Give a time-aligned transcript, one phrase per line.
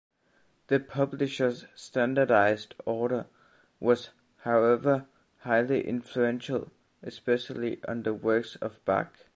[0.65, 3.27] The publisher's standardized order
[3.79, 5.05] was, however,
[5.41, 6.71] highly influential
[7.03, 9.15] especially on the works of Bach.